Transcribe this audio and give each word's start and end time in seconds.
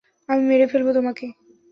আমি 0.29 0.43
মেরে 0.47 0.65
ফেলবো 0.71 0.91
তোমাকে। 0.93 1.25